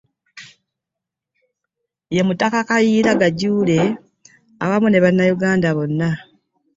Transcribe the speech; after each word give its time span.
Ye 2.15 2.21
mutaka 2.27 2.59
Kayiira 2.69 3.11
Gajuule 3.21 3.79
awamu 4.63 4.87
ne 4.89 5.01
Bannayuganda 5.03 5.69
bonna. 5.77 6.09